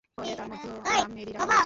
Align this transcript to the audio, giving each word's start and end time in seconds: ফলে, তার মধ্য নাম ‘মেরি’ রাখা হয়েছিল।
ফলে, 0.17 0.33
তার 0.35 0.47
মধ্য 0.47 0.65
নাম 0.87 1.09
‘মেরি’ 1.15 1.31
রাখা 1.31 1.45
হয়েছিল। 1.45 1.59